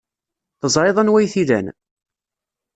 Teẓriḍ 0.59 0.97
anwa 1.01 1.17
ay 1.19 1.27
t-ilan? 1.33 1.67